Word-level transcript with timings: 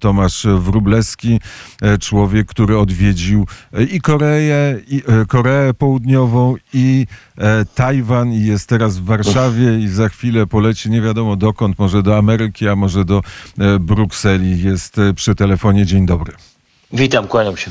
Tomasz 0.00 0.46
Wróblewski, 0.58 1.40
e, 1.82 1.98
człowiek, 1.98 2.46
który 2.46 2.78
odwiedził 2.78 3.46
e, 3.72 3.82
i 3.82 4.00
Koreę, 4.00 4.80
i 4.88 5.02
e, 5.08 5.26
Koreę 5.26 5.74
Południową, 5.74 6.56
i 6.72 7.06
Tajwan, 7.74 8.32
i 8.32 8.44
jest 8.44 8.68
teraz 8.68 8.98
w 8.98 9.04
Warszawie, 9.04 9.78
i 9.78 9.88
za 9.88 10.08
chwilę 10.08 10.46
poleci 10.46 10.90
nie 10.90 11.02
wiadomo 11.02 11.36
dokąd, 11.36 11.78
może 11.78 12.02
do 12.02 12.18
Ameryki, 12.18 12.68
a 12.68 12.76
może 12.76 13.04
do 13.04 13.22
Brukseli. 13.80 14.62
Jest 14.62 14.96
przy 15.16 15.34
telefonie. 15.34 15.86
Dzień 15.86 16.06
dobry. 16.06 16.32
Witam, 16.92 17.28
kłaniam 17.28 17.56
się. 17.56 17.70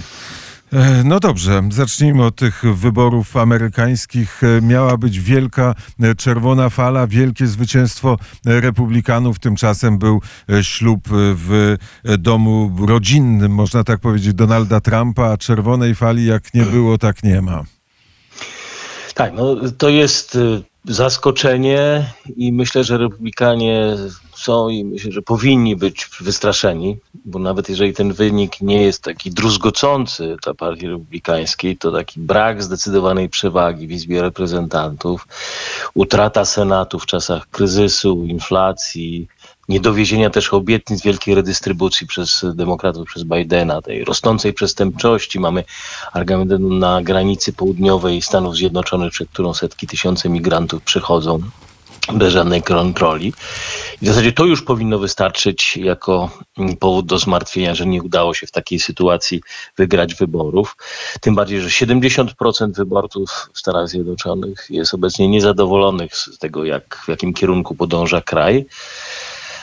E, 0.73 1.03
no 1.03 1.19
dobrze, 1.19 1.63
zacznijmy 1.71 2.25
od 2.25 2.35
tych 2.35 2.63
wyborów 2.75 3.37
amerykańskich. 3.37 4.41
E, 4.43 4.61
miała 4.61 4.97
być 4.97 5.19
wielka 5.19 5.75
e, 5.99 6.15
czerwona 6.15 6.69
fala, 6.69 7.07
wielkie 7.07 7.47
zwycięstwo 7.47 8.17
republikanów. 8.45 9.39
Tymczasem 9.39 9.97
był 9.97 10.21
ślub 10.61 10.99
w 11.11 11.75
domu 12.17 12.71
rodzinnym, 12.87 13.51
można 13.51 13.83
tak 13.83 13.99
powiedzieć, 13.99 14.33
Donalda 14.33 14.79
Trumpa, 14.79 15.37
czerwonej 15.37 15.95
fali 15.95 16.25
jak 16.25 16.53
nie 16.53 16.63
było, 16.63 16.97
tak 16.97 17.23
nie 17.23 17.41
ma. 17.41 17.63
Tak, 19.13 19.33
no 19.33 19.55
to 19.77 19.89
jest 19.89 20.37
zaskoczenie 20.85 22.05
i 22.35 22.53
myślę, 22.53 22.83
że 22.83 22.97
republikanie 22.97 23.95
są 24.35 24.69
i 24.69 24.85
myślę, 24.85 25.11
że 25.11 25.21
powinni 25.21 25.75
być 25.75 26.09
wystraszeni, 26.21 26.97
bo 27.25 27.39
nawet 27.39 27.69
jeżeli 27.69 27.93
ten 27.93 28.13
wynik 28.13 28.61
nie 28.61 28.81
jest 28.81 29.03
taki 29.03 29.31
druzgocący 29.31 30.37
dla 30.43 30.53
partii 30.53 30.87
republikańskiej, 30.87 31.77
to 31.77 31.91
taki 31.91 32.19
brak 32.19 32.63
zdecydowanej 32.63 33.29
przewagi 33.29 33.87
w 33.87 33.91
Izbie 33.91 34.21
Reprezentantów, 34.21 35.27
utrata 35.93 36.45
Senatu 36.45 36.99
w 36.99 37.05
czasach 37.05 37.49
kryzysu, 37.49 38.25
inflacji, 38.25 39.27
niedowiezienia 39.69 40.29
też 40.29 40.53
obietnic 40.53 41.01
wielkiej 41.01 41.35
redystrybucji 41.35 42.07
przez 42.07 42.45
demokratów, 42.53 43.07
przez 43.07 43.23
Bidena, 43.23 43.81
tej 43.81 44.05
rosnącej 44.05 44.53
przestępczości. 44.53 45.39
Mamy 45.39 45.63
Armagedon 46.13 46.79
na 46.79 47.01
granicy 47.01 47.53
południowej 47.53 48.21
Stanów 48.21 48.55
Zjednoczonych, 48.55 49.11
przed 49.11 49.29
którą 49.29 49.53
setki 49.53 49.87
tysięcy 49.87 50.29
migrantów 50.29 50.83
przychodzą 50.83 51.39
bez 52.13 52.33
żadnej 52.33 52.63
kontroli. 52.63 53.33
W 54.01 54.05
zasadzie 54.05 54.31
to 54.31 54.45
już 54.45 54.61
powinno 54.61 54.99
wystarczyć 54.99 55.77
jako 55.77 56.29
powód 56.79 57.05
do 57.05 57.17
zmartwienia, 57.17 57.75
że 57.75 57.85
nie 57.85 58.03
udało 58.03 58.33
się 58.33 58.47
w 58.47 58.51
takiej 58.51 58.79
sytuacji 58.79 59.41
wygrać 59.77 60.15
wyborów. 60.15 60.77
Tym 61.21 61.35
bardziej, 61.35 61.61
że 61.61 61.85
70% 61.85 62.71
wyborców 62.73 63.49
w 63.53 63.59
Stanach 63.59 63.89
Zjednoczonych 63.89 64.67
jest 64.69 64.93
obecnie 64.93 65.27
niezadowolonych 65.27 66.15
z 66.15 66.37
tego, 66.37 66.65
jak, 66.65 67.01
w 67.05 67.07
jakim 67.07 67.33
kierunku 67.33 67.75
podąża 67.75 68.21
kraj. 68.21 68.65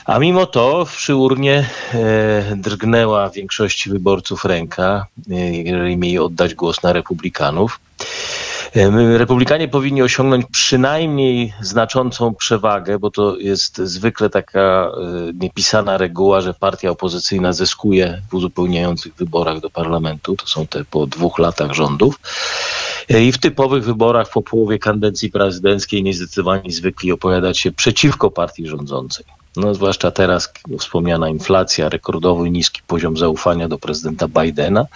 A 0.06 0.18
mimo 0.18 0.46
to 0.46 0.86
przy 0.96 1.14
urnie 1.14 1.68
e, 1.94 2.56
drgnęła 2.56 3.30
większości 3.30 3.90
wyborców 3.90 4.44
ręka, 4.44 5.06
e, 5.30 5.34
jeżeli 5.34 5.96
mieli 5.96 6.18
oddać 6.18 6.54
głos 6.54 6.82
na 6.82 6.92
republikanów. 6.92 7.80
E, 8.76 9.18
republikanie 9.18 9.68
powinni 9.68 10.02
osiągnąć 10.02 10.46
przynajmniej 10.50 11.52
znaczącą 11.60 12.34
przewagę, 12.34 12.98
bo 12.98 13.10
to 13.10 13.36
jest 13.36 13.78
zwykle 13.78 14.30
taka 14.30 14.60
e, 14.60 14.90
niepisana 15.34 15.98
reguła, 15.98 16.40
że 16.40 16.54
partia 16.54 16.90
opozycyjna 16.90 17.52
zyskuje 17.52 18.22
w 18.30 18.34
uzupełniających 18.34 19.14
wyborach 19.14 19.60
do 19.60 19.70
parlamentu. 19.70 20.36
To 20.36 20.46
są 20.46 20.66
te 20.66 20.84
po 20.84 21.06
dwóch 21.06 21.38
latach 21.38 21.72
rządów. 21.72 22.20
I 23.08 23.32
w 23.32 23.38
typowych 23.38 23.84
wyborach 23.84 24.30
po 24.30 24.42
połowie 24.42 24.78
kadencji 24.78 25.30
prezydenckiej 25.30 26.02
niezdecydowani 26.02 26.72
zwykli 26.72 27.12
opowiadać 27.12 27.58
się 27.58 27.72
przeciwko 27.72 28.30
partii 28.30 28.66
rządzącej. 28.66 29.24
No, 29.56 29.74
zwłaszcza 29.74 30.10
teraz 30.10 30.52
wspomniana 30.78 31.28
inflacja, 31.28 31.88
rekordowy 31.88 32.50
niski 32.50 32.80
poziom 32.86 33.16
zaufania 33.16 33.68
do 33.68 33.78
prezydenta 33.78 34.28
Bidena. 34.28 34.86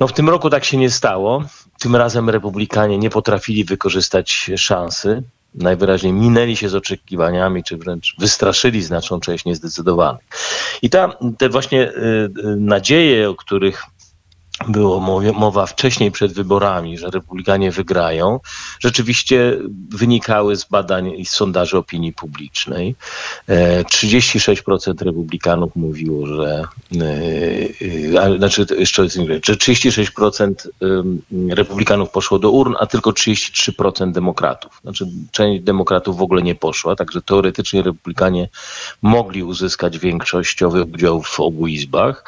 No, 0.00 0.06
w 0.06 0.12
tym 0.12 0.28
roku 0.28 0.50
tak 0.50 0.64
się 0.64 0.76
nie 0.76 0.90
stało. 0.90 1.44
Tym 1.78 1.96
razem 1.96 2.30
republikanie 2.30 2.98
nie 2.98 3.10
potrafili 3.10 3.64
wykorzystać 3.64 4.50
szansy. 4.56 5.22
Najwyraźniej 5.54 6.12
minęli 6.12 6.56
się 6.56 6.68
z 6.68 6.74
oczekiwaniami, 6.74 7.64
czy 7.64 7.76
wręcz 7.76 8.14
wystraszyli 8.18 8.82
znaczną 8.82 9.20
część 9.20 9.44
niezdecydowanych. 9.44 10.24
I 10.82 10.90
ta, 10.90 11.16
te 11.38 11.48
właśnie 11.48 11.88
y, 11.88 11.92
y, 11.92 12.30
nadzieje, 12.56 13.30
o 13.30 13.34
których 13.34 13.84
było 14.68 15.22
mowa 15.32 15.66
wcześniej 15.66 16.10
przed 16.10 16.32
wyborami, 16.32 16.98
że 16.98 17.10
republikanie 17.10 17.70
wygrają, 17.70 18.40
rzeczywiście 18.80 19.58
wynikały 19.88 20.56
z 20.56 20.64
badań 20.64 21.12
i 21.16 21.26
z 21.26 21.30
sondaży 21.30 21.78
opinii 21.78 22.12
publicznej. 22.12 22.94
36% 23.48 25.02
e, 25.02 25.04
republikanów 25.04 25.76
mówiło, 25.76 26.26
że 26.26 26.64
e, 27.00 28.22
e, 28.22 28.38
znaczy 28.38 28.66
jeszcze 28.78 29.08
że 29.44 29.54
36% 29.54 30.54
republikanów 31.50 32.10
poszło 32.10 32.38
do 32.38 32.50
urn, 32.50 32.74
a 32.80 32.86
tylko 32.86 33.10
33% 33.10 34.12
demokratów. 34.12 34.80
Znaczy 34.82 35.06
część 35.30 35.62
demokratów 35.62 36.16
w 36.16 36.22
ogóle 36.22 36.42
nie 36.42 36.54
poszła, 36.54 36.96
także 36.96 37.22
teoretycznie 37.22 37.82
republikanie 37.82 38.48
mogli 39.02 39.42
uzyskać 39.42 39.98
większościowy 39.98 40.84
udział 40.84 41.22
w 41.22 41.40
obu 41.40 41.66
izbach. 41.66 42.24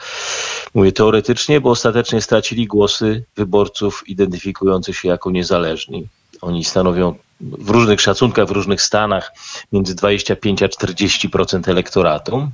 Mówię 0.75 0.93
teoretycznie, 0.93 1.61
bo 1.61 1.71
ostatecznie 1.71 2.22
stracili 2.23 2.67
głosy 2.67 3.25
wyborców 3.37 4.09
identyfikujących 4.09 4.97
się 4.97 5.09
jako 5.09 5.31
niezależni. 5.31 6.09
Oni 6.41 6.65
stanowią 6.65 7.15
w 7.41 7.71
różnych 7.71 8.01
szacunkach, 8.01 8.49
w 8.49 8.51
różnych 8.51 8.83
stanach 8.83 9.33
między 9.73 9.95
25 9.95 10.63
a 10.63 10.67
40% 10.67 11.71
elektoratu. 11.71 12.49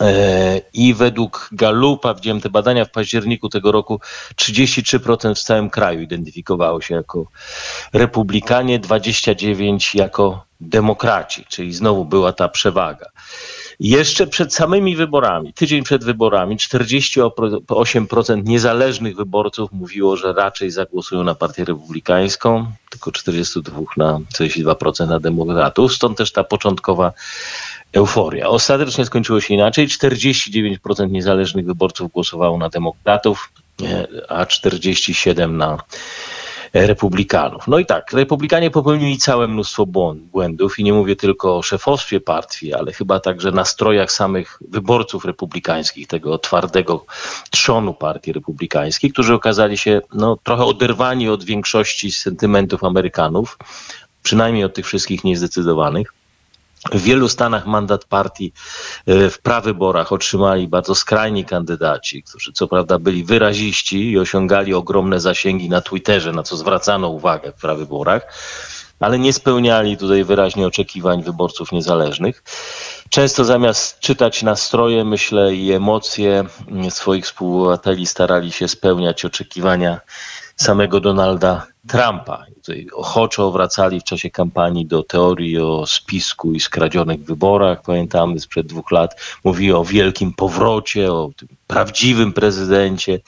E, 0.00 0.60
I 0.72 0.94
według 0.94 1.48
Galupa, 1.52 2.14
widziałem 2.14 2.40
te 2.40 2.50
badania 2.50 2.84
w 2.84 2.90
październiku 2.90 3.48
tego 3.48 3.72
roku, 3.72 4.00
33% 4.36 5.34
w 5.34 5.42
całym 5.42 5.70
kraju 5.70 6.00
identyfikowało 6.00 6.80
się 6.80 6.94
jako 6.94 7.26
republikanie, 7.92 8.80
29% 8.80 9.98
jako 9.98 10.44
demokraci, 10.60 11.44
czyli 11.48 11.74
znowu 11.74 12.04
była 12.04 12.32
ta 12.32 12.48
przewaga. 12.48 13.06
Jeszcze 13.80 14.26
przed 14.26 14.54
samymi 14.54 14.96
wyborami, 14.96 15.52
tydzień 15.52 15.82
przed 15.82 16.04
wyborami, 16.04 16.56
48% 16.56 18.44
niezależnych 18.44 19.16
wyborców 19.16 19.72
mówiło, 19.72 20.16
że 20.16 20.32
raczej 20.32 20.70
zagłosują 20.70 21.24
na 21.24 21.34
Partię 21.34 21.64
Republikańską, 21.64 22.72
tylko 22.90 23.12
42 23.12 23.80
na 23.96 24.20
42% 24.34 25.08
na 25.08 25.20
demokratów. 25.20 25.94
Stąd 25.94 26.18
też 26.18 26.32
ta 26.32 26.44
początkowa 26.44 27.12
euforia. 27.92 28.48
Ostatecznie 28.48 29.04
skończyło 29.04 29.40
się 29.40 29.54
inaczej. 29.54 29.88
49% 29.88 31.10
niezależnych 31.10 31.66
wyborców 31.66 32.12
głosowało 32.12 32.58
na 32.58 32.68
demokratów, 32.68 33.52
a 34.28 34.44
47% 34.44 35.50
na 35.50 35.78
republikanów. 36.72 37.68
No 37.68 37.78
i 37.78 37.86
tak, 37.86 38.12
republikanie 38.12 38.70
popełnili 38.70 39.18
całe 39.18 39.48
mnóstwo 39.48 39.86
błędów 40.14 40.78
i 40.78 40.84
nie 40.84 40.92
mówię 40.92 41.16
tylko 41.16 41.56
o 41.56 41.62
szefostwie 41.62 42.20
partii, 42.20 42.74
ale 42.74 42.92
chyba 42.92 43.20
także 43.20 43.50
nastrojach 43.50 44.12
samych 44.12 44.58
wyborców 44.68 45.24
republikańskich, 45.24 46.06
tego 46.06 46.38
twardego 46.38 47.04
trzonu 47.50 47.94
partii 47.94 48.32
republikańskiej, 48.32 49.12
którzy 49.12 49.34
okazali 49.34 49.78
się 49.78 50.00
no, 50.14 50.36
trochę 50.44 50.64
oderwani 50.64 51.28
od 51.28 51.44
większości 51.44 52.12
sentymentów 52.12 52.84
Amerykanów, 52.84 53.58
przynajmniej 54.22 54.64
od 54.64 54.74
tych 54.74 54.86
wszystkich 54.86 55.24
niezdecydowanych. 55.24 56.19
W 56.92 57.02
wielu 57.02 57.28
stanach 57.28 57.66
mandat 57.66 58.04
partii 58.04 58.52
e, 59.06 59.30
w 59.30 59.38
prawyborach 59.38 60.12
otrzymali 60.12 60.68
bardzo 60.68 60.94
skrajni 60.94 61.44
kandydaci, 61.44 62.22
którzy 62.22 62.52
co 62.52 62.68
prawda 62.68 62.98
byli 62.98 63.24
wyraziści 63.24 64.10
i 64.10 64.18
osiągali 64.18 64.74
ogromne 64.74 65.20
zasięgi 65.20 65.68
na 65.68 65.80
Twitterze, 65.80 66.32
na 66.32 66.42
co 66.42 66.56
zwracano 66.56 67.08
uwagę 67.08 67.52
w 67.52 67.60
prawyborach, 67.60 68.32
ale 69.00 69.18
nie 69.18 69.32
spełniali 69.32 69.96
tutaj 69.96 70.24
wyraźnie 70.24 70.66
oczekiwań 70.66 71.22
wyborców 71.22 71.72
niezależnych. 71.72 72.42
Często 73.08 73.44
zamiast 73.44 74.00
czytać 74.00 74.42
nastroje, 74.42 75.04
myślę 75.04 75.54
i 75.54 75.72
emocje 75.72 76.44
swoich 76.90 77.24
współobywateli 77.24 78.06
starali 78.06 78.52
się 78.52 78.68
spełniać 78.68 79.24
oczekiwania 79.24 80.00
samego 80.56 81.00
Donalda 81.00 81.66
Trumpa. 81.88 82.44
Tutaj 82.60 82.86
ochoczo 82.94 83.50
wracali 83.50 84.00
w 84.00 84.04
czasie 84.04 84.30
kampanii 84.30 84.86
do 84.86 85.02
teorii 85.02 85.58
o 85.58 85.86
spisku 85.86 86.52
i 86.52 86.60
skradzionych 86.60 87.24
wyborach. 87.24 87.82
Pamiętamy 87.82 88.40
sprzed 88.40 88.66
dwóch 88.66 88.90
lat 88.90 89.20
mówi 89.44 89.72
o 89.72 89.84
wielkim 89.84 90.32
powrocie, 90.32 91.12
o 91.12 91.30
tym 91.36 91.48
prawdziwym 91.66 92.32
prezydencie. 92.32 93.20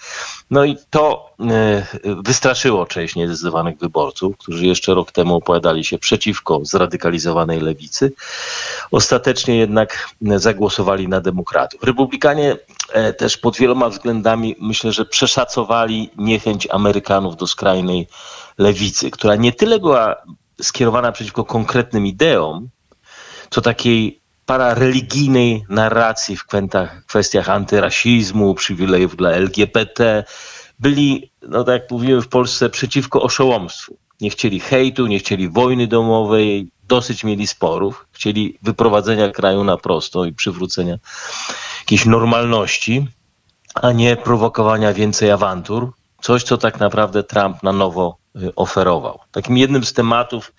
No 0.50 0.64
i 0.64 0.76
to 0.90 1.30
e, 1.40 1.86
wystraszyło 2.22 2.86
część 2.86 3.16
niezdecydowanych 3.16 3.78
wyborców, 3.78 4.36
którzy 4.38 4.66
jeszcze 4.66 4.94
rok 4.94 5.12
temu 5.12 5.36
opowiadali 5.36 5.84
się 5.84 5.98
przeciwko 5.98 6.60
zradykalizowanej 6.62 7.60
lewicy. 7.60 8.12
Ostatecznie 8.90 9.56
jednak 9.56 10.08
zagłosowali 10.20 11.08
na 11.08 11.20
demokratów. 11.20 11.82
Republikanie 11.82 12.56
e, 12.92 13.12
też 13.12 13.36
pod 13.36 13.56
wieloma 13.56 13.88
względami 13.88 14.56
myślę, 14.60 14.92
że 14.92 15.04
przeszacowali 15.04 16.10
niechęć 16.16 16.68
Amerykanów 16.70 17.36
do 17.36 17.46
skrajnej 17.46 18.08
lewicy, 18.58 19.10
która 19.10 19.36
nie 19.36 19.52
tyle 19.52 19.78
była 19.78 20.16
skierowana 20.62 21.12
przeciwko 21.12 21.44
konkretnym 21.44 22.06
ideom, 22.06 22.68
co 23.50 23.60
takiej 23.60 24.22
parareligijnej 24.46 25.64
narracji 25.68 26.36
w 26.36 26.46
kwestiach 27.06 27.48
antyrasizmu, 27.48 28.54
przywilejów 28.54 29.16
dla 29.16 29.30
LGBT. 29.30 30.24
Byli, 30.78 31.30
no 31.48 31.64
tak 31.64 31.82
jak 31.82 31.90
mówimy 31.90 32.22
w 32.22 32.28
Polsce, 32.28 32.70
przeciwko 32.70 33.22
oszołomstwu. 33.22 33.96
Nie 34.20 34.30
chcieli 34.30 34.60
hejtu, 34.60 35.06
nie 35.06 35.18
chcieli 35.18 35.48
wojny 35.48 35.86
domowej, 35.86 36.70
dosyć 36.84 37.24
mieli 37.24 37.46
sporów. 37.46 38.06
Chcieli 38.12 38.58
wyprowadzenia 38.62 39.28
kraju 39.28 39.64
na 39.64 39.76
prosto 39.76 40.24
i 40.24 40.32
przywrócenia 40.32 40.98
jakiejś 41.80 42.06
normalności, 42.06 43.06
a 43.74 43.92
nie 43.92 44.16
prowokowania 44.16 44.92
więcej 44.92 45.30
awantur. 45.30 45.92
Coś, 46.20 46.42
co 46.42 46.58
tak 46.58 46.80
naprawdę 46.80 47.22
Trump 47.22 47.62
na 47.62 47.72
nowo 47.72 48.21
oferował. 48.56 49.18
Takim 49.30 49.56
jednym 49.58 49.84
z 49.84 49.92
tematów, 49.92 50.52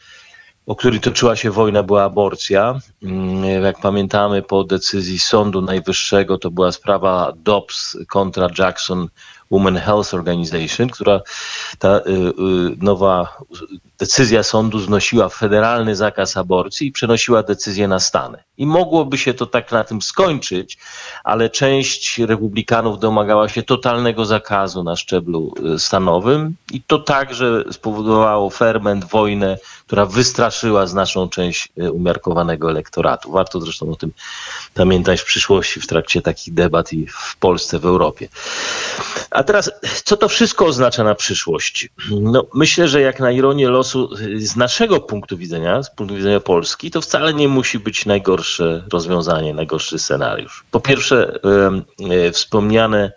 o 0.65 0.75
który 0.75 0.99
toczyła 0.99 1.35
się 1.35 1.51
wojna, 1.51 1.83
była 1.83 2.03
aborcja. 2.03 2.79
Mm, 3.03 3.63
Jak 3.63 3.81
pamiętamy, 3.81 4.41
po 4.41 4.63
decyzji 4.63 5.19
Sądu 5.19 5.61
Najwyższego 5.61 6.37
to 6.37 6.51
była 6.51 6.71
sprawa 6.71 7.33
Dobbs 7.35 7.97
kontra 8.07 8.47
Jackson 8.59 9.07
Women 9.53 9.77
Health 9.77 10.13
Organization, 10.13 10.89
która 10.89 11.21
ta 11.79 11.97
y, 11.97 12.01
y, 12.09 12.33
nowa 12.81 13.37
decyzja 13.99 14.43
sądu 14.43 14.79
znosiła 14.79 15.29
federalny 15.29 15.95
zakaz 15.95 16.37
aborcji 16.37 16.87
i 16.87 16.91
przenosiła 16.91 17.43
decyzję 17.43 17.87
na 17.87 17.99
Stany. 17.99 18.37
I 18.57 18.65
mogłoby 18.65 19.17
się 19.17 19.33
to 19.33 19.45
tak 19.45 19.71
na 19.71 19.83
tym 19.83 20.01
skończyć, 20.01 20.77
ale 21.23 21.49
część 21.49 22.19
republikanów 22.19 22.99
domagała 22.99 23.49
się 23.49 23.63
totalnego 23.63 24.25
zakazu 24.25 24.83
na 24.83 24.95
szczeblu 24.95 25.53
y, 25.75 25.79
stanowym 25.79 26.55
i 26.71 26.81
to 26.81 26.99
także 26.99 27.63
spowodowało 27.71 28.49
ferment, 28.49 29.05
wojnę, 29.05 29.57
która 29.87 30.05
wystraszyła 30.05 30.87
znaczną 30.87 31.29
część 31.29 31.69
umiarkowanego 31.91 32.69
elektoratu. 32.69 33.31
Warto 33.31 33.61
zresztą 33.61 33.91
o 33.91 33.95
tym 33.95 34.11
pamiętać 34.73 35.21
w 35.21 35.25
przyszłości 35.25 35.81
w 35.81 35.87
trakcie 35.87 36.21
takich 36.21 36.53
debat 36.53 36.93
i 36.93 37.07
w 37.07 37.37
Polsce, 37.39 37.79
w 37.79 37.85
Europie. 37.85 38.27
A 39.33 39.43
teraz, 39.43 39.71
co 40.03 40.17
to 40.17 40.27
wszystko 40.27 40.65
oznacza 40.65 41.03
na 41.03 41.15
przyszłość? 41.15 41.89
No, 42.21 42.45
myślę, 42.53 42.87
że 42.87 43.01
jak 43.01 43.19
na 43.19 43.31
ironię 43.31 43.69
losu, 43.69 44.09
z 44.35 44.55
naszego 44.55 44.99
punktu 44.99 45.37
widzenia, 45.37 45.83
z 45.83 45.95
punktu 45.95 46.15
widzenia 46.15 46.39
Polski, 46.39 46.91
to 46.91 47.01
wcale 47.01 47.33
nie 47.33 47.47
musi 47.47 47.79
być 47.79 48.05
najgorsze 48.05 48.83
rozwiązanie, 48.93 49.53
najgorszy 49.53 49.99
scenariusz. 49.99 50.63
Po 50.71 50.79
pierwsze, 50.79 51.39
e, 52.09 52.31
wspomniane 52.31 53.11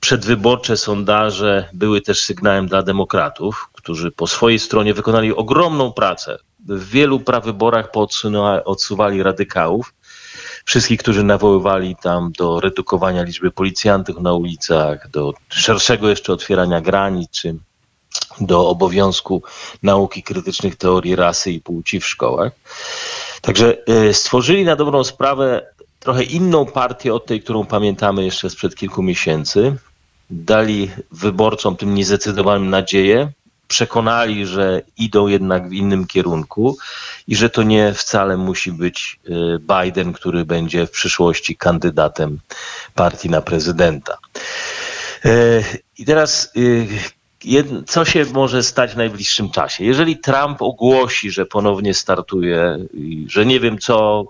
przedwyborcze 0.00 0.76
sondaże 0.76 1.68
były 1.72 2.00
też 2.00 2.24
sygnałem 2.24 2.66
dla 2.66 2.82
demokratów, 2.82 3.68
którzy 3.72 4.10
po 4.10 4.26
swojej 4.26 4.58
stronie 4.58 4.94
wykonali 4.94 5.34
ogromną 5.34 5.92
pracę. 5.92 6.38
W 6.68 6.88
wielu 6.88 7.20
prawyborach 7.20 7.88
odsuwali 8.64 9.22
radykałów 9.22 9.94
wszystkich, 10.64 11.00
którzy 11.00 11.24
nawoływali 11.24 11.96
tam 12.02 12.32
do 12.38 12.60
redukowania 12.60 13.22
liczby 13.22 13.50
policjantów 13.50 14.20
na 14.20 14.32
ulicach, 14.32 15.10
do 15.10 15.32
szerszego 15.48 16.08
jeszcze 16.08 16.32
otwierania 16.32 16.80
granic, 16.80 17.30
czy 17.30 17.56
do 18.40 18.68
obowiązku 18.68 19.42
nauki 19.82 20.22
krytycznych 20.22 20.76
teorii 20.76 21.16
rasy 21.16 21.52
i 21.52 21.60
płci 21.60 22.00
w 22.00 22.06
szkołach. 22.06 22.52
Także 23.40 23.76
stworzyli 24.12 24.64
na 24.64 24.76
dobrą 24.76 25.04
sprawę 25.04 25.66
trochę 25.98 26.22
inną 26.22 26.66
partię 26.66 27.14
od 27.14 27.26
tej, 27.26 27.42
którą 27.42 27.66
pamiętamy 27.66 28.24
jeszcze 28.24 28.50
sprzed 28.50 28.74
kilku 28.74 29.02
miesięcy. 29.02 29.76
Dali 30.30 30.90
wyborcom, 31.10 31.76
tym 31.76 31.94
niezdecydowanym 31.94 32.70
nadzieję, 32.70 33.32
przekonali, 33.70 34.46
że 34.46 34.82
idą 34.96 35.26
jednak 35.26 35.68
w 35.68 35.72
innym 35.72 36.06
kierunku 36.06 36.78
i 37.28 37.36
że 37.36 37.50
to 37.50 37.62
nie 37.62 37.94
wcale 37.94 38.36
musi 38.36 38.72
być 38.72 39.20
Biden, 39.60 40.12
który 40.12 40.44
będzie 40.44 40.86
w 40.86 40.90
przyszłości 40.90 41.56
kandydatem 41.56 42.38
partii 42.94 43.30
na 43.30 43.40
prezydenta. 43.40 44.18
I 45.98 46.04
teraz 46.04 46.52
co 47.86 48.04
się 48.04 48.24
może 48.32 48.62
stać 48.62 48.92
w 48.92 48.96
najbliższym 48.96 49.50
czasie? 49.50 49.84
Jeżeli 49.84 50.18
Trump 50.18 50.62
ogłosi, 50.62 51.30
że 51.30 51.46
ponownie 51.46 51.94
startuje, 51.94 52.78
że 53.26 53.46
nie 53.46 53.60
wiem 53.60 53.78
co, 53.78 54.24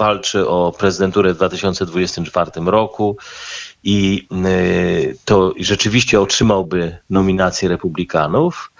walczy 0.00 0.48
o 0.48 0.72
prezydenturę 0.78 1.34
w 1.34 1.36
2024 1.36 2.50
roku 2.64 3.16
i 3.84 4.26
to 5.24 5.52
rzeczywiście 5.58 6.20
otrzymałby 6.20 6.98
nominację 7.10 7.68
republikanów, 7.68 8.72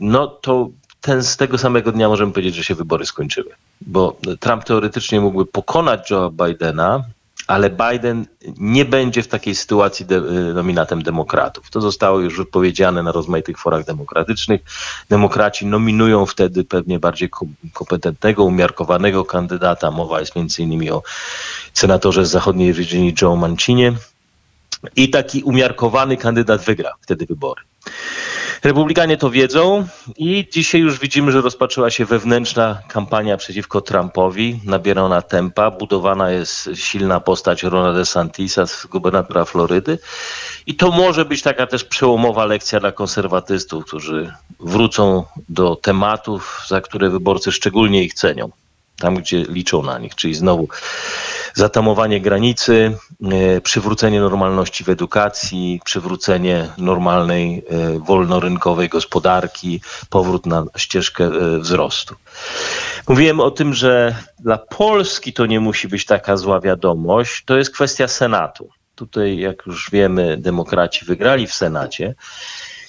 no 0.00 0.26
to 0.26 0.68
ten, 1.00 1.22
z 1.22 1.36
tego 1.36 1.58
samego 1.58 1.92
dnia 1.92 2.08
możemy 2.08 2.32
powiedzieć, 2.32 2.54
że 2.54 2.64
się 2.64 2.74
wybory 2.74 3.06
skończyły. 3.06 3.50
Bo 3.80 4.16
Trump 4.40 4.64
teoretycznie 4.64 5.20
mógłby 5.20 5.46
pokonać 5.46 6.10
Joe 6.10 6.30
Bidena, 6.30 7.04
ale 7.46 7.70
Biden 7.70 8.26
nie 8.58 8.84
będzie 8.84 9.22
w 9.22 9.28
takiej 9.28 9.54
sytuacji 9.54 10.06
de, 10.06 10.20
nominatem 10.54 11.02
demokratów. 11.02 11.70
To 11.70 11.80
zostało 11.80 12.20
już 12.20 12.36
wypowiedziane 12.36 13.02
na 13.02 13.12
rozmaitych 13.12 13.58
forach 13.58 13.84
demokratycznych. 13.84 14.60
Demokraci 15.08 15.66
nominują 15.66 16.26
wtedy 16.26 16.64
pewnie 16.64 16.98
bardziej 16.98 17.30
kompetentnego, 17.72 18.44
umiarkowanego 18.44 19.24
kandydata. 19.24 19.90
Mowa 19.90 20.20
jest 20.20 20.32
innymi 20.58 20.90
o 20.90 21.02
senatorze 21.74 22.26
z 22.26 22.30
zachodniej 22.30 22.72
Virginii 22.72 23.14
Joe 23.22 23.36
Mancinie. 23.36 23.92
I 24.96 25.10
taki 25.10 25.42
umiarkowany 25.42 26.16
kandydat 26.16 26.64
wygra 26.64 26.92
wtedy 27.00 27.26
wybory. 27.26 27.62
Republikanie 28.64 29.16
to 29.16 29.30
wiedzą 29.30 29.86
i 30.16 30.48
dzisiaj 30.52 30.80
już 30.80 30.98
widzimy, 30.98 31.32
że 31.32 31.40
rozpoczęła 31.40 31.90
się 31.90 32.04
wewnętrzna 32.04 32.78
kampania 32.88 33.36
przeciwko 33.36 33.80
Trumpowi. 33.80 34.60
Nabiera 34.64 35.02
ona 35.02 35.22
tempa. 35.22 35.70
Budowana 35.70 36.30
jest 36.30 36.70
silna 36.74 37.20
postać 37.20 37.62
Rona 37.62 37.92
DeSantisa, 37.92 38.64
gubernatora 38.90 39.44
Florydy. 39.44 39.98
I 40.66 40.74
to 40.74 40.90
może 40.90 41.24
być 41.24 41.42
taka 41.42 41.66
też 41.66 41.84
przełomowa 41.84 42.44
lekcja 42.44 42.80
dla 42.80 42.92
konserwatystów, 42.92 43.84
którzy 43.84 44.32
wrócą 44.60 45.24
do 45.48 45.76
tematów, 45.76 46.64
za 46.68 46.80
które 46.80 47.10
wyborcy 47.10 47.52
szczególnie 47.52 48.04
ich 48.04 48.14
cenią. 48.14 48.50
Tam, 48.98 49.16
gdzie 49.16 49.44
liczą 49.48 49.82
na 49.82 49.98
nich, 49.98 50.14
czyli 50.14 50.34
znowu 50.34 50.68
zatamowanie 51.54 52.20
granicy, 52.20 52.96
przywrócenie 53.62 54.20
normalności 54.20 54.84
w 54.84 54.88
edukacji, 54.88 55.80
przywrócenie 55.84 56.68
normalnej, 56.78 57.64
wolnorynkowej 57.98 58.88
gospodarki, 58.88 59.80
powrót 60.10 60.46
na 60.46 60.64
ścieżkę 60.76 61.30
wzrostu. 61.60 62.14
Mówiłem 63.08 63.40
o 63.40 63.50
tym, 63.50 63.74
że 63.74 64.14
dla 64.38 64.58
Polski 64.58 65.32
to 65.32 65.46
nie 65.46 65.60
musi 65.60 65.88
być 65.88 66.06
taka 66.06 66.36
zła 66.36 66.60
wiadomość, 66.60 67.44
to 67.44 67.56
jest 67.56 67.74
kwestia 67.74 68.08
Senatu. 68.08 68.68
Tutaj, 68.94 69.38
jak 69.38 69.66
już 69.66 69.90
wiemy, 69.90 70.36
demokraci 70.36 71.04
wygrali 71.04 71.46
w 71.46 71.54
Senacie. 71.54 72.14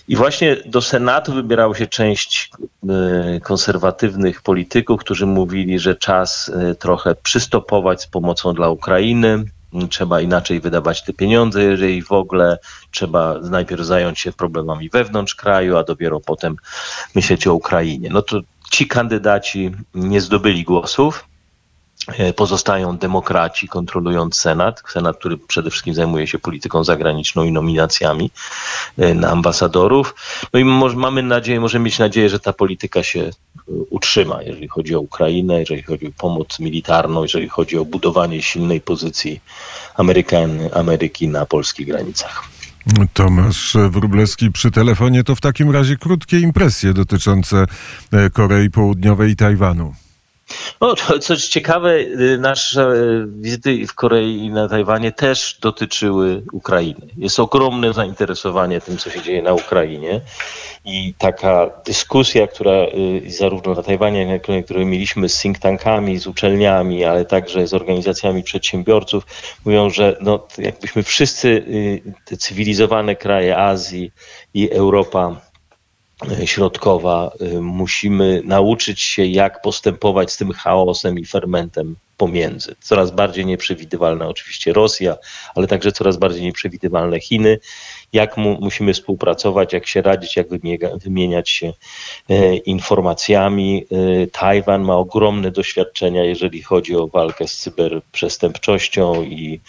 I 0.08 0.16
właśnie 0.16 0.58
do 0.66 0.82
Senatu 0.82 1.34
wybierało 1.34 1.76
się 1.76 1.88
część 1.88 2.52
konserwatywnych 3.44 4.42
polityków, 4.42 5.00
którzy 5.00 5.26
mówili, 5.26 5.80
że 5.80 5.96
czas 5.96 6.52
trochę 6.80 7.16
przystopować 7.16 8.02
z 8.02 8.08
pomocą 8.08 8.54
dla 8.54 8.70
Ukrainy. 8.70 9.44
Trzeba 9.90 10.22
inaczej 10.22 10.60
wydawać 10.62 11.04
te 11.04 11.14
pieniądze, 11.14 11.64
jeżeli 11.64 12.04
w 12.04 12.12
ogóle 12.12 12.58
trzeba 12.92 13.40
najpierw 13.40 13.82
zająć 13.82 14.20
się 14.20 14.32
problemami 14.32 14.90
wewnątrz 14.90 15.36
kraju, 15.36 15.78
a 15.78 15.84
dopiero 15.84 16.20
potem 16.20 16.56
myśleć 17.16 17.48
o 17.48 17.54
Ukrainie. 17.54 18.10
No 18.12 18.22
to 18.22 18.42
ci 18.72 18.88
kandydaci 18.88 19.72
nie 19.94 20.22
zdobyli 20.22 20.64
głosów. 20.64 21.26
Pozostają 22.36 22.98
demokraci 22.98 23.68
kontrolując 23.68 24.36
Senat. 24.36 24.84
Senat, 24.94 25.18
który 25.18 25.38
przede 25.38 25.70
wszystkim 25.70 25.94
zajmuje 25.94 26.28
się 26.28 26.40
polityką 26.40 26.84
zagraniczną 26.84 27.44
i 27.44 27.52
nominacjami 27.52 28.32
na 29.16 29.30
ambasadorów. 29.30 30.16
No 30.54 30.60
i 30.60 30.64
może, 30.64 30.96
mamy 30.96 31.24
nadzieję, 31.24 31.60
możemy 31.60 31.86
mieć 31.86 32.00
nadzieję, 32.00 32.30
że 32.30 32.40
ta 32.40 32.54
polityka 32.54 33.04
się 33.04 33.30
utrzyma, 33.90 34.42
jeżeli 34.42 34.68
chodzi 34.68 34.96
o 34.96 35.00
Ukrainę, 35.00 35.60
jeżeli 35.60 35.84
chodzi 35.84 36.08
o 36.08 36.12
pomoc 36.18 36.60
militarną, 36.60 37.22
jeżeli 37.22 37.50
chodzi 37.50 37.78
o 37.78 37.86
budowanie 37.86 38.42
silnej 38.42 38.82
pozycji 38.82 39.42
Amerykan, 39.96 40.60
Ameryki 40.74 41.28
na 41.28 41.46
polskich 41.46 41.88
granicach. 41.88 42.44
Tomasz 43.14 43.78
Wróblewski 43.90 44.52
przy 44.52 44.72
telefonie. 44.72 45.24
To 45.24 45.36
w 45.36 45.42
takim 45.42 45.72
razie 45.72 45.98
krótkie 45.98 46.40
impresje 46.40 46.94
dotyczące 46.94 47.66
Korei 48.34 48.70
Południowej 48.70 49.32
i 49.32 49.36
Tajwanu. 49.36 49.96
No, 50.82 50.96
coś 51.20 51.48
ciekawe, 51.48 51.94
nasze 52.38 52.94
wizyty 53.28 53.88
w 53.88 53.94
Korei 53.94 54.38
i 54.38 54.50
na 54.50 54.70
Tajwanie 54.70 55.12
też 55.12 55.58
dotyczyły 55.62 56.44
Ukrainy. 56.52 57.08
Jest 57.18 57.40
ogromne 57.40 57.94
zainteresowanie 57.94 58.82
tym, 58.82 58.98
co 58.98 59.10
się 59.10 59.22
dzieje 59.22 59.42
na 59.42 59.54
Ukrainie 59.54 60.22
i 60.86 61.14
taka 61.18 61.70
dyskusja, 61.86 62.48
która 62.48 62.74
zarówno 63.28 63.74
na 63.74 63.84
Tajwanie, 63.84 64.24
jak 64.24 64.50
i 64.50 64.64
którą 64.64 64.86
mieliśmy 64.86 65.30
z 65.30 65.40
think 65.40 65.60
tankami, 65.60 66.18
z 66.18 66.28
uczelniami, 66.28 67.04
ale 67.04 67.26
także 67.26 67.68
z 67.68 67.74
organizacjami 67.74 68.44
przedsiębiorców, 68.44 69.26
mówią, 69.66 69.90
że 69.90 70.18
no, 70.22 70.48
jakbyśmy 70.58 71.04
wszyscy 71.04 71.64
te 72.26 72.38
cywilizowane 72.38 73.16
kraje 73.16 73.58
Azji 73.58 74.12
i 74.54 74.72
Europa 74.72 75.42
środkowa. 76.46 77.32
E, 77.42 77.62
Musimy 77.62 78.42
nauczyć 78.46 79.02
się, 79.02 79.26
jak 79.26 79.62
postępować 79.62 80.32
z 80.32 80.38
tym 80.38 80.52
chaosem 80.52 81.20
i 81.20 81.26
fermentem 81.26 81.96
pomiędzy. 82.18 82.76
Coraz 82.82 83.12
bardziej 83.12 83.46
nieprzewidywalna 83.46 84.28
oczywiście 84.28 84.74
Rosja, 84.74 85.18
ale 85.56 85.68
także 85.68 85.92
coraz 85.92 86.18
bardziej 86.18 86.42
nieprzewidywalne 86.44 87.20
Chiny. 87.20 87.60
Jak 88.14 88.38
mu, 88.38 88.58
musimy 88.62 88.94
współpracować, 88.94 89.74
jak 89.74 89.88
się 89.88 90.02
radzić, 90.02 90.36
jak 90.36 90.48
wymieniać 91.04 91.50
się 91.50 91.74
e, 92.30 92.56
informacjami. 92.56 93.86
E, 94.24 94.28
Tajwan 94.28 94.82
ma 94.84 94.98
ogromne 94.98 95.52
doświadczenia, 95.52 96.24
jeżeli 96.24 96.62
chodzi 96.62 96.96
o 96.96 97.08
walkę 97.08 97.48
z 97.48 97.58
cyberprzestępczością 97.58 99.24
i 99.24 99.60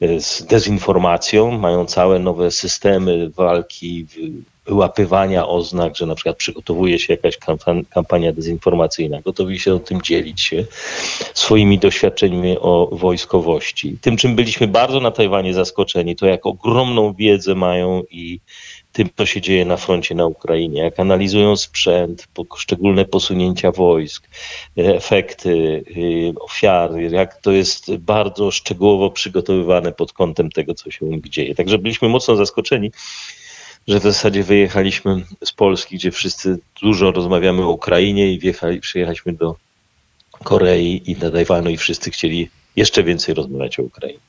e, 0.00 0.20
z 0.20 0.46
dezinformacją. 0.46 1.50
Mają 1.58 1.86
całe 1.86 2.18
nowe 2.18 2.50
systemy 2.50 3.30
walki, 3.30 4.04
w- 4.04 4.55
wyłapywania 4.66 5.46
oznak, 5.46 5.96
że 5.96 6.06
na 6.06 6.14
przykład 6.14 6.36
przygotowuje 6.36 6.98
się 6.98 7.12
jakaś 7.12 7.38
kampan- 7.38 7.84
kampania 7.90 8.32
dezinformacyjna. 8.32 9.20
Gotowi 9.20 9.58
się 9.58 9.74
o 9.74 9.78
tym 9.78 10.02
dzielić 10.02 10.40
się 10.40 10.64
swoimi 11.34 11.78
doświadczeniami 11.78 12.58
o 12.58 12.88
wojskowości. 12.92 13.98
Tym, 14.00 14.16
czym 14.16 14.36
byliśmy 14.36 14.66
bardzo 14.66 15.00
na 15.00 15.10
Tajwanie 15.10 15.54
zaskoczeni, 15.54 16.16
to 16.16 16.26
jak 16.26 16.46
ogromną 16.46 17.12
wiedzę 17.12 17.54
mają 17.54 18.02
i 18.10 18.40
tym, 18.96 19.08
co 19.16 19.26
się 19.26 19.40
dzieje 19.40 19.64
na 19.64 19.76
froncie 19.76 20.14
na 20.14 20.26
Ukrainie, 20.26 20.82
jak 20.82 21.00
analizują 21.00 21.56
sprzęt, 21.56 22.28
poszczególne 22.34 23.04
posunięcia 23.04 23.72
wojsk, 23.72 24.28
e, 24.78 24.96
efekty, 24.96 25.84
y, 25.96 26.32
ofiary, 26.40 27.10
jak 27.12 27.40
to 27.40 27.52
jest 27.52 27.96
bardzo 27.96 28.50
szczegółowo 28.50 29.10
przygotowywane 29.10 29.92
pod 29.92 30.12
kątem 30.12 30.50
tego, 30.50 30.74
co 30.74 30.90
się 30.90 31.06
u 31.06 31.12
nich 31.12 31.28
dzieje. 31.28 31.54
Także 31.54 31.78
byliśmy 31.78 32.08
mocno 32.08 32.36
zaskoczeni, 32.36 32.90
że 33.88 34.00
w 34.00 34.02
zasadzie 34.02 34.42
wyjechaliśmy 34.42 35.24
z 35.44 35.52
Polski, 35.52 35.96
gdzie 35.96 36.10
wszyscy 36.10 36.58
dużo 36.82 37.12
rozmawiamy 37.12 37.62
o 37.62 37.70
Ukrainie 37.70 38.32
i 38.32 38.38
wjechali, 38.38 38.80
przyjechaliśmy 38.80 39.32
do 39.32 39.56
Korei 40.44 41.02
i 41.06 41.16
do 41.16 41.30
Tajwanu 41.30 41.70
i 41.70 41.76
wszyscy 41.76 42.10
chcieli 42.10 42.50
jeszcze 42.76 43.02
więcej 43.02 43.34
rozmawiać 43.34 43.78
o 43.78 43.82
Ukrainie. 43.82 44.20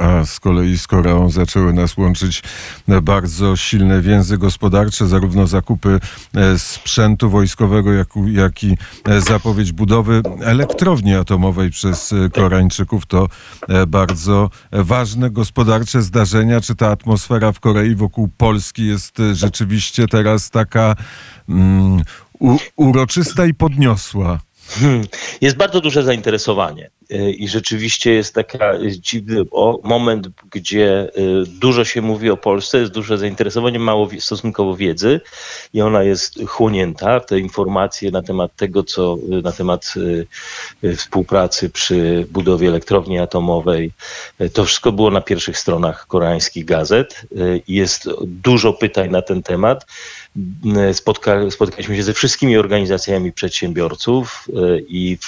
A 0.00 0.26
z 0.26 0.40
kolei 0.40 0.78
z 0.78 0.86
Koreą 0.86 1.30
zaczęły 1.30 1.72
nas 1.72 1.96
łączyć 1.96 2.42
bardzo 3.02 3.56
silne 3.56 4.00
więzy 4.00 4.38
gospodarcze, 4.38 5.06
zarówno 5.06 5.46
zakupy 5.46 6.00
e, 6.34 6.58
sprzętu 6.58 7.30
wojskowego, 7.30 7.92
jak, 7.92 8.08
jak 8.26 8.64
i 8.64 8.76
e, 9.08 9.20
zapowiedź 9.20 9.72
budowy 9.72 10.22
elektrowni 10.44 11.14
atomowej 11.14 11.70
przez 11.70 12.12
e, 12.12 12.30
Koreańczyków. 12.30 13.06
To 13.06 13.28
e, 13.68 13.86
bardzo 13.86 14.50
ważne 14.72 15.30
gospodarcze 15.30 16.02
zdarzenia. 16.02 16.60
Czy 16.60 16.74
ta 16.74 16.90
atmosfera 16.90 17.52
w 17.52 17.60
Korei 17.60 17.94
wokół 17.94 18.28
Polski 18.36 18.86
jest 18.86 19.20
e, 19.20 19.34
rzeczywiście 19.34 20.06
teraz 20.08 20.50
taka 20.50 20.96
mm, 21.48 22.02
u, 22.38 22.56
uroczysta 22.76 23.46
i 23.46 23.54
podniosła? 23.54 24.38
Hmm. 24.68 25.04
Jest 25.40 25.56
bardzo 25.56 25.80
duże 25.80 26.02
zainteresowanie 26.02 26.90
i 27.10 27.48
rzeczywiście 27.48 28.12
jest 28.12 28.34
taka 28.34 28.74
y, 28.74 29.00
dziwny 29.00 29.44
moment, 29.82 30.28
gdzie 30.50 31.08
y, 31.18 31.44
dużo 31.46 31.84
się 31.84 32.02
mówi 32.02 32.30
o 32.30 32.36
Polsce, 32.36 32.78
jest 32.78 32.92
duże 32.92 33.18
zainteresowanie, 33.18 33.78
mało 33.78 34.08
stosunkowo 34.18 34.76
wiedzy 34.76 35.20
i 35.74 35.82
ona 35.82 36.02
jest 36.02 36.38
chłonięta. 36.46 37.20
Te 37.20 37.38
informacje 37.38 38.10
na 38.10 38.22
temat 38.22 38.56
tego, 38.56 38.82
co 38.82 39.18
na 39.42 39.52
temat 39.52 39.94
współpracy 40.96 41.70
przy 41.70 42.26
budowie 42.30 42.68
elektrowni 42.68 43.18
atomowej, 43.18 43.92
to 44.52 44.64
wszystko 44.64 44.92
było 44.92 45.10
na 45.10 45.20
pierwszych 45.20 45.58
stronach 45.58 46.06
koreańskich 46.06 46.64
gazet. 46.64 47.22
Jest 47.68 48.08
dużo 48.22 48.72
pytań 48.72 49.10
na 49.10 49.22
ten 49.22 49.42
temat. 49.42 49.86
Spotka, 50.92 51.50
spotkaliśmy 51.50 51.96
się 51.96 52.02
ze 52.02 52.12
wszystkimi 52.12 52.56
organizacjami 52.56 53.32
przedsiębiorców 53.32 54.48
e, 54.48 54.78
i, 54.78 55.18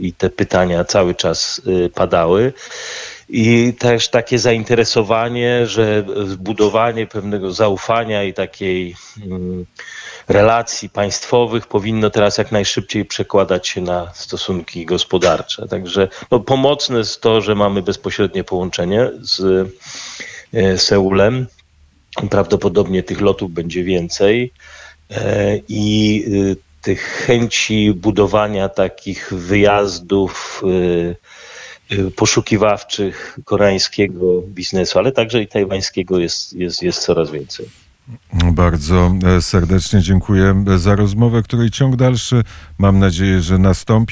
i 0.00 0.12
te 0.12 0.30
pytania 0.30 0.84
cały 0.84 1.14
czas 1.18 1.60
e, 1.66 1.88
padały. 1.88 2.52
I 3.28 3.74
też 3.78 4.08
takie 4.08 4.38
zainteresowanie, 4.38 5.66
że 5.66 6.04
zbudowanie 6.26 7.06
pewnego 7.06 7.52
zaufania 7.52 8.24
i 8.24 8.34
takiej 8.34 8.96
mm, 9.26 9.66
relacji 10.28 10.88
państwowych 10.88 11.66
powinno 11.66 12.10
teraz 12.10 12.38
jak 12.38 12.52
najszybciej 12.52 13.04
przekładać 13.04 13.68
się 13.68 13.80
na 13.80 14.10
stosunki 14.14 14.86
gospodarcze. 14.86 15.68
Także 15.68 16.08
no, 16.30 16.40
pomocne 16.40 16.98
jest 16.98 17.20
to, 17.20 17.40
że 17.40 17.54
mamy 17.54 17.82
bezpośrednie 17.82 18.44
połączenie 18.44 19.10
z 19.20 19.68
e, 20.54 20.78
Seulem. 20.78 21.46
Prawdopodobnie 22.30 23.02
tych 23.02 23.20
lotów 23.20 23.52
będzie 23.52 23.84
więcej 23.84 24.52
e, 25.10 25.56
i 25.68 26.24
y, 26.28 26.67
tych 26.82 27.00
chęci 27.00 27.92
budowania 27.94 28.68
takich 28.68 29.32
wyjazdów 29.32 30.62
y, 31.90 31.94
y, 31.94 32.10
poszukiwawczych 32.10 33.38
koreańskiego 33.44 34.42
biznesu, 34.42 34.98
ale 34.98 35.12
także 35.12 35.42
i 35.42 35.48
tajwańskiego 35.48 36.18
jest, 36.18 36.52
jest, 36.52 36.82
jest 36.82 37.02
coraz 37.02 37.30
więcej. 37.30 37.66
Bardzo 38.52 39.14
e, 39.24 39.42
serdecznie 39.42 40.00
dziękuję 40.00 40.64
za 40.76 40.96
rozmowę, 40.96 41.42
której 41.42 41.70
ciąg 41.70 41.96
dalszy 41.96 42.44
mam 42.78 42.98
nadzieję, 42.98 43.42
że 43.42 43.58
nastąpi. 43.58 44.06